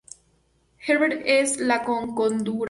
Herbert 0.87 1.21
es 1.27 1.59
la 1.59 1.83
co-conductora. 1.83 2.59